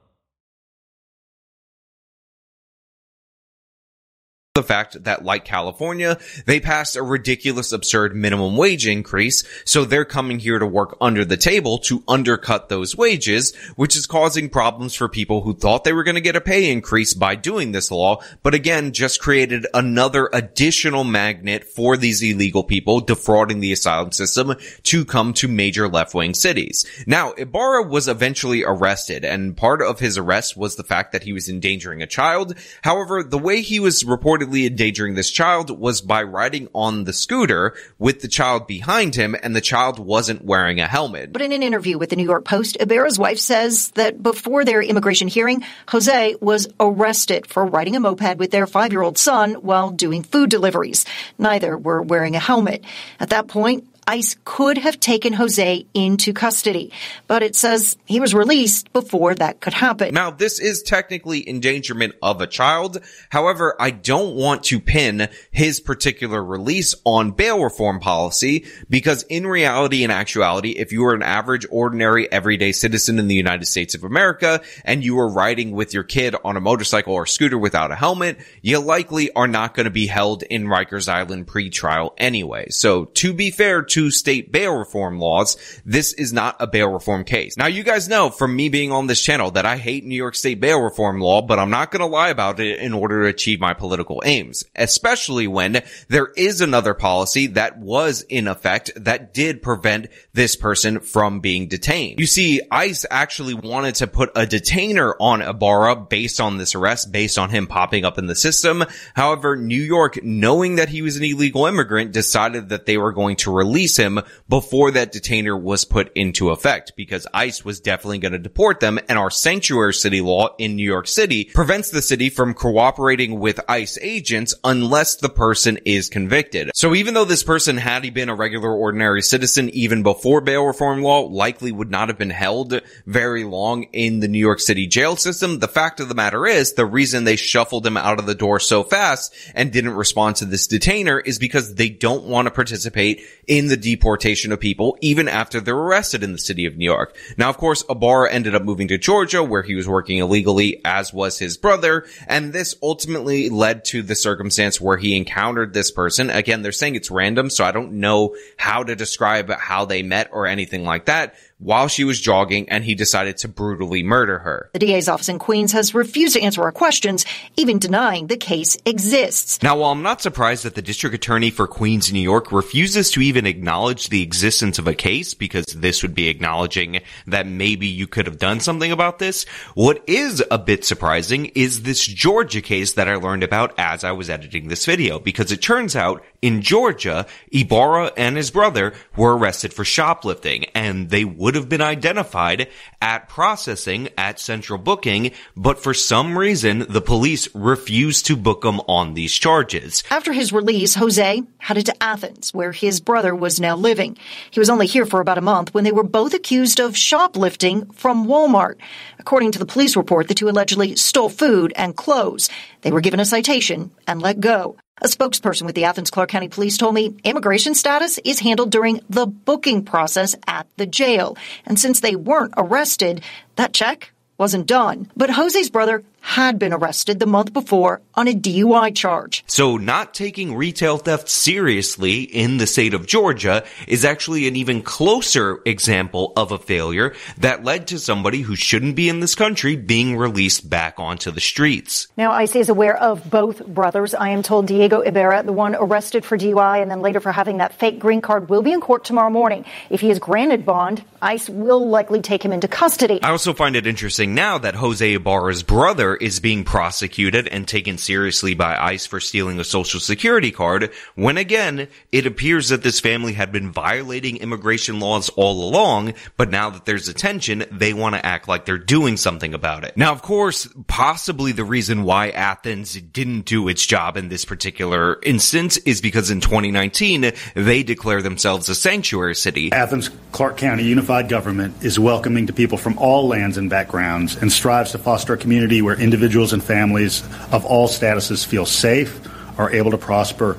the 4.62 4.68
fact 4.68 5.02
that 5.04 5.24
like 5.24 5.44
California, 5.44 6.18
they 6.46 6.60
passed 6.60 6.96
a 6.96 7.02
ridiculous, 7.02 7.72
absurd 7.72 8.14
minimum 8.14 8.56
wage 8.56 8.86
increase. 8.86 9.44
So 9.64 9.84
they're 9.84 10.04
coming 10.04 10.38
here 10.38 10.58
to 10.58 10.66
work 10.66 10.96
under 11.00 11.24
the 11.24 11.36
table 11.36 11.78
to 11.78 12.04
undercut 12.06 12.68
those 12.68 12.96
wages, 12.96 13.54
which 13.74 13.96
is 13.96 14.06
causing 14.06 14.48
problems 14.48 14.94
for 14.94 15.08
people 15.08 15.42
who 15.42 15.54
thought 15.54 15.82
they 15.82 15.92
were 15.92 16.04
going 16.04 16.14
to 16.14 16.20
get 16.20 16.36
a 16.36 16.40
pay 16.40 16.70
increase 16.70 17.12
by 17.12 17.34
doing 17.34 17.72
this 17.72 17.90
law. 17.90 18.22
But 18.42 18.54
again, 18.54 18.92
just 18.92 19.20
created 19.20 19.66
another 19.74 20.30
additional 20.32 21.02
magnet 21.02 21.64
for 21.64 21.96
these 21.96 22.22
illegal 22.22 22.62
people 22.62 23.00
defrauding 23.00 23.60
the 23.60 23.72
asylum 23.72 24.12
system 24.12 24.54
to 24.84 25.04
come 25.04 25.32
to 25.34 25.48
major 25.48 25.88
left-wing 25.88 26.34
cities. 26.34 26.86
Now, 27.06 27.32
Ibarra 27.32 27.82
was 27.82 28.06
eventually 28.06 28.62
arrested 28.62 29.24
and 29.24 29.56
part 29.56 29.82
of 29.82 29.98
his 29.98 30.16
arrest 30.16 30.56
was 30.56 30.76
the 30.76 30.84
fact 30.84 31.12
that 31.12 31.24
he 31.24 31.32
was 31.32 31.48
endangering 31.48 32.02
a 32.02 32.06
child. 32.06 32.56
However, 32.82 33.24
the 33.24 33.38
way 33.38 33.60
he 33.62 33.80
was 33.80 34.04
reported 34.04 34.51
endangering 34.54 35.14
this 35.14 35.30
child 35.30 35.70
was 35.70 36.00
by 36.00 36.22
riding 36.22 36.68
on 36.74 37.04
the 37.04 37.12
scooter 37.12 37.74
with 37.98 38.20
the 38.20 38.28
child 38.28 38.66
behind 38.66 39.14
him 39.14 39.34
and 39.42 39.56
the 39.56 39.60
child 39.60 39.98
wasn't 39.98 40.44
wearing 40.44 40.80
a 40.80 40.86
helmet. 40.86 41.32
But 41.32 41.42
in 41.42 41.52
an 41.52 41.62
interview 41.62 41.98
with 41.98 42.10
the 42.10 42.16
New 42.16 42.24
York 42.24 42.44
Post, 42.44 42.76
Ibarra's 42.80 43.18
wife 43.18 43.38
says 43.38 43.90
that 43.92 44.22
before 44.22 44.64
their 44.64 44.82
immigration 44.82 45.28
hearing, 45.28 45.64
Jose 45.88 46.36
was 46.40 46.68
arrested 46.78 47.46
for 47.46 47.64
riding 47.64 47.96
a 47.96 48.00
moped 48.00 48.38
with 48.38 48.50
their 48.50 48.66
five-year-old 48.66 49.18
son 49.18 49.54
while 49.54 49.90
doing 49.90 50.22
food 50.22 50.50
deliveries. 50.50 51.04
Neither 51.38 51.76
were 51.76 52.02
wearing 52.02 52.36
a 52.36 52.40
helmet. 52.40 52.84
At 53.18 53.30
that 53.30 53.48
point, 53.48 53.88
ICE 54.06 54.36
could 54.44 54.78
have 54.78 54.98
taken 54.98 55.32
Jose 55.34 55.86
into 55.94 56.32
custody, 56.32 56.90
but 57.28 57.42
it 57.42 57.54
says 57.54 57.96
he 58.04 58.18
was 58.18 58.34
released 58.34 58.92
before 58.92 59.34
that 59.34 59.60
could 59.60 59.74
happen. 59.74 60.12
Now, 60.12 60.30
this 60.30 60.58
is 60.58 60.82
technically 60.82 61.48
endangerment 61.48 62.14
of 62.22 62.40
a 62.40 62.46
child. 62.46 62.98
However, 63.30 63.76
I 63.78 63.90
don't 63.90 64.34
want 64.34 64.64
to 64.64 64.80
pin 64.80 65.28
his 65.50 65.78
particular 65.78 66.42
release 66.42 66.94
on 67.04 67.30
bail 67.30 67.62
reform 67.62 68.00
policy 68.00 68.64
because 68.90 69.22
in 69.24 69.46
reality 69.46 70.02
and 70.02 70.12
actuality, 70.12 70.70
if 70.70 70.90
you 70.92 71.04
are 71.04 71.14
an 71.14 71.22
average, 71.22 71.66
ordinary, 71.70 72.30
everyday 72.30 72.72
citizen 72.72 73.18
in 73.18 73.28
the 73.28 73.34
United 73.34 73.66
States 73.66 73.94
of 73.94 74.02
America 74.02 74.60
and 74.84 75.04
you 75.04 75.18
are 75.20 75.28
riding 75.28 75.72
with 75.72 75.94
your 75.94 76.02
kid 76.02 76.34
on 76.44 76.56
a 76.56 76.60
motorcycle 76.60 77.14
or 77.14 77.26
scooter 77.26 77.58
without 77.58 77.92
a 77.92 77.96
helmet, 77.96 78.38
you 78.62 78.78
likely 78.80 79.32
are 79.32 79.48
not 79.48 79.74
going 79.74 79.84
to 79.84 79.90
be 79.90 80.06
held 80.06 80.42
in 80.42 80.66
Rikers 80.66 81.08
Island 81.08 81.46
pre-trial 81.46 82.14
anyway. 82.18 82.68
So 82.70 83.04
to 83.04 83.32
be 83.32 83.50
fair 83.50 83.82
to 83.92 84.10
state 84.10 84.52
bail 84.52 84.76
reform 84.76 85.18
laws, 85.18 85.56
this 85.84 86.12
is 86.14 86.32
not 86.32 86.56
a 86.60 86.66
bail 86.66 86.90
reform 86.90 87.24
case. 87.24 87.56
Now 87.56 87.66
you 87.66 87.82
guys 87.82 88.08
know 88.08 88.30
from 88.30 88.56
me 88.56 88.68
being 88.68 88.90
on 88.90 89.06
this 89.06 89.22
channel 89.22 89.50
that 89.52 89.66
I 89.66 89.76
hate 89.76 90.04
New 90.04 90.16
York 90.16 90.34
state 90.34 90.60
bail 90.60 90.80
reform 90.80 91.20
law, 91.20 91.42
but 91.42 91.58
I'm 91.58 91.70
not 91.70 91.90
going 91.90 92.00
to 92.00 92.06
lie 92.06 92.30
about 92.30 92.58
it 92.58 92.78
in 92.78 92.94
order 92.94 93.22
to 93.22 93.28
achieve 93.28 93.60
my 93.60 93.74
political 93.74 94.22
aims, 94.24 94.64
especially 94.74 95.46
when 95.46 95.82
there 96.08 96.32
is 96.36 96.60
another 96.60 96.94
policy 96.94 97.48
that 97.48 97.78
was 97.78 98.22
in 98.22 98.48
effect 98.48 98.92
that 98.96 99.34
did 99.34 99.62
prevent 99.62 100.06
this 100.32 100.56
person 100.56 101.00
from 101.00 101.40
being 101.40 101.68
detained. 101.68 102.18
You 102.18 102.26
see, 102.26 102.62
ICE 102.70 103.04
actually 103.10 103.54
wanted 103.54 103.96
to 103.96 104.06
put 104.06 104.32
a 104.34 104.46
detainer 104.46 105.14
on 105.20 105.42
Ibarra 105.42 105.96
based 105.96 106.40
on 106.40 106.56
this 106.56 106.74
arrest, 106.74 107.12
based 107.12 107.38
on 107.38 107.50
him 107.50 107.66
popping 107.66 108.06
up 108.06 108.18
in 108.18 108.26
the 108.26 108.34
system. 108.34 108.84
However, 109.14 109.56
New 109.56 109.82
York, 109.82 110.22
knowing 110.22 110.76
that 110.76 110.88
he 110.88 111.02
was 111.02 111.16
an 111.16 111.24
illegal 111.24 111.66
immigrant, 111.66 112.12
decided 112.12 112.70
that 112.70 112.86
they 112.86 112.96
were 112.96 113.12
going 113.12 113.36
to 113.36 113.52
release 113.52 113.81
release 113.82 113.96
him 113.96 114.20
before 114.48 114.92
that 114.92 115.10
detainer 115.10 115.56
was 115.56 115.84
put 115.84 116.12
into 116.14 116.50
effect 116.50 116.92
because 116.96 117.26
ICE 117.34 117.64
was 117.64 117.80
definitely 117.80 118.18
going 118.18 118.30
to 118.30 118.38
deport 118.38 118.78
them 118.78 118.96
and 119.08 119.18
our 119.18 119.30
sanctuary 119.30 119.92
city 119.92 120.20
law 120.20 120.54
in 120.56 120.76
New 120.76 120.84
York 120.84 121.08
City 121.08 121.46
prevents 121.46 121.90
the 121.90 122.00
city 122.00 122.30
from 122.30 122.54
cooperating 122.54 123.40
with 123.40 123.58
ICE 123.68 123.98
agents 124.00 124.54
unless 124.62 125.16
the 125.16 125.28
person 125.28 125.80
is 125.84 126.08
convicted. 126.08 126.70
So 126.76 126.94
even 126.94 127.14
though 127.14 127.24
this 127.24 127.42
person 127.42 127.76
had 127.76 128.04
he 128.04 128.10
been 128.10 128.28
a 128.28 128.36
regular 128.36 128.72
ordinary 128.72 129.20
citizen 129.20 129.68
even 129.70 130.04
before 130.04 130.40
bail 130.40 130.64
reform 130.64 131.02
law 131.02 131.22
likely 131.22 131.72
would 131.72 131.90
not 131.90 132.08
have 132.08 132.18
been 132.18 132.30
held 132.30 132.80
very 133.04 133.42
long 133.42 133.84
in 133.92 134.20
the 134.20 134.28
New 134.28 134.38
York 134.38 134.60
City 134.60 134.86
jail 134.86 135.16
system, 135.16 135.58
the 135.58 135.66
fact 135.66 135.98
of 135.98 136.08
the 136.08 136.14
matter 136.14 136.46
is 136.46 136.74
the 136.74 136.86
reason 136.86 137.24
they 137.24 137.34
shuffled 137.34 137.84
him 137.84 137.96
out 137.96 138.20
of 138.20 138.26
the 138.26 138.36
door 138.36 138.60
so 138.60 138.84
fast 138.84 139.34
and 139.56 139.72
didn't 139.72 139.94
respond 139.94 140.36
to 140.36 140.44
this 140.44 140.68
detainer 140.68 141.18
is 141.18 141.40
because 141.40 141.74
they 141.74 141.88
don't 141.88 142.26
want 142.26 142.46
to 142.46 142.52
participate 142.52 143.22
in 143.48 143.71
the 143.72 143.76
deportation 143.78 144.52
of 144.52 144.60
people 144.60 144.98
even 145.00 145.28
after 145.28 145.58
they're 145.58 145.74
arrested 145.74 146.22
in 146.22 146.32
the 146.32 146.38
city 146.38 146.66
of 146.66 146.76
New 146.76 146.84
York. 146.84 147.16
Now, 147.38 147.48
of 147.48 147.56
course, 147.56 147.82
Ibarra 147.88 148.30
ended 148.30 148.54
up 148.54 148.64
moving 148.64 148.88
to 148.88 148.98
Georgia 148.98 149.42
where 149.42 149.62
he 149.62 149.74
was 149.74 149.88
working 149.88 150.18
illegally 150.18 150.82
as 150.84 151.10
was 151.10 151.38
his 151.38 151.56
brother. 151.56 152.04
And 152.26 152.52
this 152.52 152.74
ultimately 152.82 153.48
led 153.48 153.86
to 153.86 154.02
the 154.02 154.14
circumstance 154.14 154.78
where 154.78 154.98
he 154.98 155.16
encountered 155.16 155.72
this 155.72 155.90
person. 155.90 156.28
Again, 156.28 156.60
they're 156.60 156.70
saying 156.70 156.96
it's 156.96 157.10
random. 157.10 157.48
So 157.48 157.64
I 157.64 157.72
don't 157.72 157.94
know 157.94 158.36
how 158.58 158.82
to 158.82 158.94
describe 158.94 159.50
how 159.50 159.86
they 159.86 160.02
met 160.02 160.28
or 160.32 160.46
anything 160.46 160.84
like 160.84 161.06
that 161.06 161.34
while 161.62 161.88
she 161.88 162.04
was 162.04 162.20
jogging 162.20 162.68
and 162.68 162.84
he 162.84 162.94
decided 162.94 163.36
to 163.38 163.48
brutally 163.48 164.02
murder 164.02 164.40
her. 164.40 164.70
The 164.72 164.80
DA's 164.80 165.08
office 165.08 165.28
in 165.28 165.38
Queens 165.38 165.72
has 165.72 165.94
refused 165.94 166.34
to 166.34 166.42
answer 166.42 166.62
our 166.62 166.72
questions, 166.72 167.24
even 167.56 167.78
denying 167.78 168.26
the 168.26 168.36
case 168.36 168.76
exists. 168.84 169.62
Now, 169.62 169.76
while 169.78 169.92
I'm 169.92 170.02
not 170.02 170.20
surprised 170.20 170.64
that 170.64 170.74
the 170.74 170.82
district 170.82 171.14
attorney 171.14 171.50
for 171.50 171.66
Queens, 171.66 172.12
New 172.12 172.20
York 172.20 172.50
refuses 172.50 173.10
to 173.12 173.20
even 173.20 173.46
acknowledge 173.46 174.08
the 174.08 174.22
existence 174.22 174.78
of 174.78 174.88
a 174.88 174.94
case 174.94 175.34
because 175.34 175.66
this 175.66 176.02
would 176.02 176.14
be 176.14 176.28
acknowledging 176.28 177.00
that 177.26 177.46
maybe 177.46 177.86
you 177.86 178.06
could 178.06 178.26
have 178.26 178.38
done 178.38 178.60
something 178.60 178.90
about 178.90 179.18
this, 179.18 179.44
what 179.74 180.02
is 180.08 180.42
a 180.50 180.58
bit 180.58 180.84
surprising 180.84 181.46
is 181.54 181.82
this 181.82 182.04
Georgia 182.04 182.60
case 182.60 182.94
that 182.94 183.08
I 183.08 183.14
learned 183.14 183.44
about 183.44 183.74
as 183.78 184.04
I 184.04 184.12
was 184.12 184.28
editing 184.28 184.68
this 184.68 184.84
video 184.84 185.18
because 185.18 185.52
it 185.52 185.62
turns 185.62 185.94
out 185.94 186.24
in 186.40 186.60
Georgia, 186.60 187.26
Ibarra 187.52 188.12
and 188.16 188.36
his 188.36 188.50
brother 188.50 188.94
were 189.16 189.36
arrested 189.36 189.72
for 189.72 189.84
shoplifting 189.84 190.64
and 190.74 191.10
they 191.10 191.24
would 191.24 191.51
have 191.54 191.68
been 191.68 191.80
identified 191.80 192.68
at 193.00 193.28
processing 193.28 194.08
at 194.16 194.40
central 194.40 194.78
booking, 194.78 195.32
but 195.56 195.78
for 195.78 195.94
some 195.94 196.36
reason, 196.36 196.86
the 196.88 197.00
police 197.00 197.48
refused 197.54 198.26
to 198.26 198.36
book 198.36 198.62
them 198.62 198.80
on 198.88 199.14
these 199.14 199.34
charges. 199.34 200.02
After 200.10 200.32
his 200.32 200.52
release, 200.52 200.94
Jose 200.94 201.42
headed 201.58 201.86
to 201.86 202.02
Athens, 202.02 202.52
where 202.52 202.72
his 202.72 203.00
brother 203.00 203.34
was 203.34 203.60
now 203.60 203.76
living. 203.76 204.16
He 204.50 204.60
was 204.60 204.70
only 204.70 204.86
here 204.86 205.06
for 205.06 205.20
about 205.20 205.38
a 205.38 205.42
month 205.42 205.72
when 205.74 205.84
they 205.84 205.92
were 205.92 206.02
both 206.02 206.34
accused 206.34 206.80
of 206.80 206.96
shoplifting 206.96 207.90
from 207.92 208.26
Walmart. 208.26 208.76
According 209.22 209.52
to 209.52 209.60
the 209.60 209.66
police 209.66 209.94
report, 209.94 210.26
the 210.26 210.34
two 210.34 210.48
allegedly 210.48 210.96
stole 210.96 211.28
food 211.28 211.72
and 211.76 211.96
clothes. 211.96 212.50
They 212.80 212.90
were 212.90 213.00
given 213.00 213.20
a 213.20 213.24
citation 213.24 213.92
and 214.04 214.20
let 214.20 214.40
go. 214.40 214.74
A 215.00 215.06
spokesperson 215.06 215.62
with 215.62 215.76
the 215.76 215.84
Athens 215.84 216.10
Clarke 216.10 216.30
County 216.30 216.48
Police 216.48 216.76
told 216.76 216.92
me 216.92 217.14
immigration 217.22 217.76
status 217.76 218.18
is 218.24 218.40
handled 218.40 218.72
during 218.72 219.00
the 219.08 219.26
booking 219.26 219.84
process 219.84 220.34
at 220.48 220.66
the 220.76 220.86
jail. 220.86 221.36
And 221.64 221.78
since 221.78 222.00
they 222.00 222.16
weren't 222.16 222.54
arrested, 222.56 223.22
that 223.54 223.72
check 223.72 224.10
wasn't 224.38 224.66
done. 224.66 225.08
But 225.16 225.30
Jose's 225.30 225.70
brother 225.70 226.02
had 226.22 226.58
been 226.58 226.72
arrested 226.72 227.18
the 227.18 227.26
month 227.26 227.52
before 227.52 228.00
on 228.14 228.28
a 228.28 228.32
DUI 228.32 228.94
charge. 228.94 229.44
So 229.48 229.76
not 229.76 230.14
taking 230.14 230.54
retail 230.54 230.96
theft 230.96 231.28
seriously 231.28 232.22
in 232.22 232.56
the 232.56 232.66
state 232.66 232.94
of 232.94 233.06
Georgia 233.06 233.64
is 233.88 234.04
actually 234.04 234.46
an 234.46 234.56
even 234.56 234.82
closer 234.82 235.60
example 235.66 236.32
of 236.36 236.52
a 236.52 236.58
failure 236.58 237.14
that 237.38 237.64
led 237.64 237.88
to 237.88 237.98
somebody 237.98 238.40
who 238.40 238.54
shouldn't 238.54 238.94
be 238.94 239.08
in 239.08 239.20
this 239.20 239.34
country 239.34 239.74
being 239.76 240.16
released 240.16 240.70
back 240.70 240.94
onto 240.98 241.32
the 241.32 241.40
streets. 241.40 242.06
Now, 242.16 242.30
ICE 242.32 242.56
is 242.56 242.68
aware 242.68 242.96
of 242.96 243.28
both 243.28 243.66
brothers. 243.66 244.14
I 244.14 244.30
am 244.30 244.42
told 244.42 244.68
Diego 244.68 245.00
Ibarra, 245.00 245.42
the 245.42 245.52
one 245.52 245.74
arrested 245.74 246.24
for 246.24 246.38
DUI 246.38 246.80
and 246.80 246.90
then 246.90 247.02
later 247.02 247.20
for 247.20 247.32
having 247.32 247.58
that 247.58 247.74
fake 247.74 247.98
green 247.98 248.20
card, 248.20 248.48
will 248.48 248.62
be 248.62 248.72
in 248.72 248.80
court 248.80 249.04
tomorrow 249.04 249.30
morning. 249.30 249.64
If 249.90 250.00
he 250.00 250.10
is 250.10 250.20
granted 250.20 250.64
bond, 250.64 251.02
ICE 251.20 251.48
will 251.48 251.88
likely 251.88 252.20
take 252.20 252.44
him 252.44 252.52
into 252.52 252.68
custody. 252.68 253.20
I 253.22 253.30
also 253.30 253.52
find 253.52 253.74
it 253.74 253.86
interesting 253.86 254.34
now 254.34 254.58
that 254.58 254.76
Jose 254.76 255.12
Ibarra's 255.12 255.62
brother 255.62 256.11
is 256.16 256.40
being 256.40 256.64
prosecuted 256.64 257.48
and 257.48 257.66
taken 257.66 257.98
seriously 257.98 258.54
by 258.54 258.76
ICE 258.76 259.06
for 259.06 259.20
stealing 259.20 259.58
a 259.60 259.64
social 259.64 260.00
security 260.00 260.50
card, 260.50 260.90
when 261.14 261.36
again, 261.36 261.88
it 262.10 262.26
appears 262.26 262.68
that 262.68 262.82
this 262.82 263.00
family 263.00 263.32
had 263.32 263.52
been 263.52 263.70
violating 263.70 264.36
immigration 264.36 265.00
laws 265.00 265.28
all 265.30 265.68
along, 265.68 266.14
but 266.36 266.50
now 266.50 266.70
that 266.70 266.84
there's 266.84 267.08
attention, 267.08 267.64
they 267.70 267.92
want 267.92 268.14
to 268.14 268.24
act 268.24 268.48
like 268.48 268.64
they're 268.64 268.78
doing 268.78 269.16
something 269.16 269.54
about 269.54 269.84
it. 269.84 269.96
Now, 269.96 270.12
of 270.12 270.22
course, 270.22 270.68
possibly 270.86 271.52
the 271.52 271.64
reason 271.64 272.04
why 272.04 272.30
Athens 272.30 272.94
didn't 272.94 273.42
do 273.42 273.68
its 273.68 273.86
job 273.86 274.16
in 274.16 274.28
this 274.28 274.44
particular 274.44 275.18
instance 275.22 275.76
is 275.78 276.00
because 276.00 276.30
in 276.30 276.40
2019, 276.40 277.32
they 277.54 277.82
declare 277.82 278.22
themselves 278.22 278.68
a 278.68 278.74
sanctuary 278.74 279.34
city. 279.34 279.72
Athens 279.72 280.10
Clarke 280.32 280.56
County 280.56 280.84
Unified 280.84 281.28
Government 281.28 281.84
is 281.84 281.98
welcoming 281.98 282.46
to 282.46 282.52
people 282.52 282.78
from 282.78 282.98
all 282.98 283.28
lands 283.28 283.58
and 283.58 283.68
backgrounds 283.68 284.36
and 284.36 284.50
strives 284.50 284.92
to 284.92 284.98
foster 284.98 285.34
a 285.34 285.36
community 285.36 285.82
where 285.82 285.98
individuals 286.02 286.52
and 286.52 286.62
families 286.62 287.22
of 287.50 287.64
all 287.64 287.88
statuses 287.88 288.44
feel 288.44 288.66
safe, 288.66 289.20
are 289.58 289.70
able 289.70 289.92
to 289.92 289.98
prosper, 289.98 290.58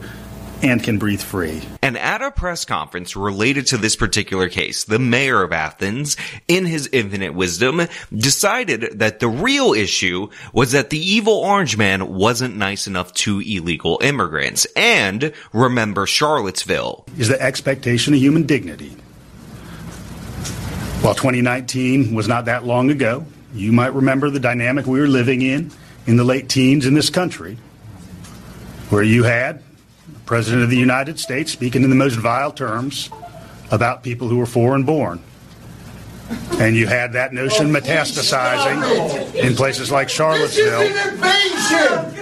and 0.63 0.81
can 0.81 0.97
breathe 0.97 1.21
free. 1.21 1.61
And 1.81 1.97
at 1.97 2.21
a 2.21 2.31
press 2.31 2.63
conference 2.63 3.15
related 3.17 3.67
to 3.67 3.77
this 3.77 3.97
particular 3.97 4.47
case, 4.47 4.85
the 4.85 4.97
mayor 4.97 5.43
of 5.43 5.51
Athens, 5.51 6.15
in 6.47 6.65
his 6.65 6.89
infinite 6.93 7.33
wisdom, 7.33 7.81
decided 8.15 8.99
that 8.99 9.19
the 9.19 9.27
real 9.27 9.73
issue 9.73 10.29
was 10.53 10.71
that 10.71 10.89
the 10.89 10.97
evil 10.97 11.33
orange 11.33 11.75
man 11.77 12.13
wasn't 12.13 12.55
nice 12.55 12.87
enough 12.87 13.13
to 13.13 13.41
illegal 13.41 13.99
immigrants. 14.01 14.65
And 14.77 15.33
remember 15.51 16.05
Charlottesville. 16.05 17.05
Is 17.17 17.27
the 17.27 17.41
expectation 17.41 18.13
of 18.13 18.21
human 18.21 18.43
dignity. 18.43 18.95
While 21.01 21.15
2019 21.15 22.15
was 22.15 22.29
not 22.29 22.45
that 22.45 22.63
long 22.63 22.89
ago, 22.89 23.25
you 23.53 23.71
might 23.71 23.93
remember 23.93 24.29
the 24.29 24.39
dynamic 24.39 24.85
we 24.85 24.99
were 24.99 25.07
living 25.07 25.41
in 25.41 25.71
in 26.05 26.17
the 26.17 26.23
late 26.23 26.49
teens 26.49 26.85
in 26.85 26.93
this 26.93 27.09
country, 27.09 27.57
where 28.89 29.03
you 29.03 29.23
had 29.23 29.59
the 30.11 30.19
President 30.25 30.63
of 30.63 30.69
the 30.69 30.77
United 30.77 31.19
States 31.19 31.51
speaking 31.51 31.83
in 31.83 31.89
the 31.89 31.95
most 31.95 32.15
vile 32.15 32.51
terms 32.51 33.09
about 33.71 34.03
people 34.03 34.27
who 34.27 34.37
were 34.37 34.45
foreign 34.45 34.83
born. 34.83 35.21
And 36.53 36.75
you 36.75 36.87
had 36.87 37.13
that 37.13 37.33
notion 37.33 37.71
metastasizing 37.71 39.35
in 39.35 39.55
places 39.55 39.91
like 39.91 40.09
Charlottesville. 40.09 40.79
This 40.79 40.95
is 40.95 41.05
an 41.05 41.13
invasion. 41.13 42.13